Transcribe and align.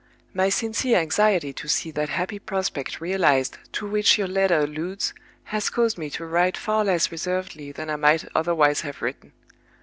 My 0.33 0.49
sincere 0.49 0.97
anxiety 0.97 1.53
to 1.53 1.67
see 1.67 1.91
that 1.91 2.09
happy 2.09 2.39
prospect 2.39 2.99
realized 2.99 3.59
to 3.73 3.85
which 3.87 4.17
your 4.17 4.25
letter 4.27 4.61
alludes 4.61 5.13
has 5.43 5.69
caused 5.69 5.99
me 5.99 6.09
to 6.09 6.25
write 6.25 6.57
far 6.57 6.83
less 6.83 7.11
reservedly 7.11 7.71
than 7.71 7.87
I 7.87 7.97
might 7.97 8.25
otherwise 8.33 8.81
have 8.81 9.03
written. 9.03 9.31